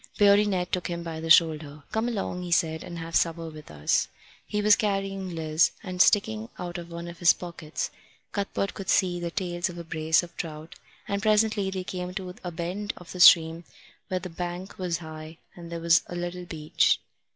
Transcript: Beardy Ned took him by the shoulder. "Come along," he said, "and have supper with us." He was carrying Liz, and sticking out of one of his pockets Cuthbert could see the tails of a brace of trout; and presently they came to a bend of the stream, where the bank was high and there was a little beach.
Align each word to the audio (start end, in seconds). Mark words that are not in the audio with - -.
Beardy 0.17 0.45
Ned 0.47 0.71
took 0.71 0.87
him 0.87 1.03
by 1.03 1.19
the 1.19 1.29
shoulder. 1.29 1.83
"Come 1.91 2.07
along," 2.07 2.41
he 2.41 2.49
said, 2.51 2.83
"and 2.83 2.97
have 2.97 3.15
supper 3.15 3.49
with 3.51 3.69
us." 3.69 4.07
He 4.47 4.59
was 4.59 4.75
carrying 4.75 5.35
Liz, 5.35 5.69
and 5.83 6.01
sticking 6.01 6.49
out 6.57 6.79
of 6.79 6.89
one 6.89 7.07
of 7.07 7.19
his 7.19 7.33
pockets 7.33 7.91
Cuthbert 8.31 8.73
could 8.73 8.89
see 8.89 9.19
the 9.19 9.29
tails 9.29 9.69
of 9.69 9.77
a 9.77 9.83
brace 9.83 10.23
of 10.23 10.35
trout; 10.37 10.73
and 11.07 11.21
presently 11.21 11.69
they 11.69 11.83
came 11.83 12.15
to 12.15 12.33
a 12.43 12.49
bend 12.49 12.93
of 12.97 13.11
the 13.11 13.19
stream, 13.19 13.63
where 14.07 14.19
the 14.19 14.27
bank 14.31 14.79
was 14.79 14.97
high 14.97 15.37
and 15.55 15.71
there 15.71 15.79
was 15.79 16.01
a 16.07 16.15
little 16.15 16.45
beach. 16.45 16.99